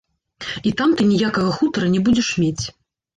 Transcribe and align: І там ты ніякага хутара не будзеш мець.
І 0.69 0.69
там 0.79 0.95
ты 1.01 1.05
ніякага 1.09 1.51
хутара 1.57 1.91
не 1.97 2.01
будзеш 2.09 2.31
мець. 2.41 2.65